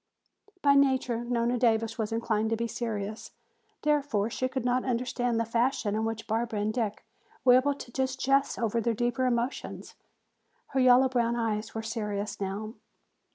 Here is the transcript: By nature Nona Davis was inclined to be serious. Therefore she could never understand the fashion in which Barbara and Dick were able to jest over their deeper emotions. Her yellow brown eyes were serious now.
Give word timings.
By 0.63 0.73
nature 0.73 1.23
Nona 1.25 1.59
Davis 1.59 1.99
was 1.99 2.11
inclined 2.11 2.49
to 2.49 2.55
be 2.55 2.65
serious. 2.67 3.33
Therefore 3.83 4.31
she 4.31 4.47
could 4.47 4.65
never 4.65 4.83
understand 4.87 5.39
the 5.39 5.45
fashion 5.45 5.93
in 5.93 6.05
which 6.05 6.25
Barbara 6.25 6.59
and 6.59 6.73
Dick 6.73 7.05
were 7.45 7.53
able 7.53 7.75
to 7.75 7.91
jest 8.07 8.57
over 8.57 8.81
their 8.81 8.95
deeper 8.95 9.27
emotions. 9.27 9.93
Her 10.69 10.79
yellow 10.79 11.07
brown 11.07 11.35
eyes 11.35 11.75
were 11.75 11.83
serious 11.83 12.41
now. 12.41 12.73